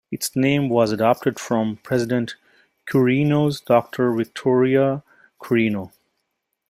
Its 0.09 0.35
name 0.35 0.67
was 0.67 0.91
adopted 0.91 1.37
from 1.37 1.77
President 1.83 2.33
Quirino's 2.87 3.61
daughter 3.61 4.11
Victoria 4.11 5.03
Quirino. 5.39 5.91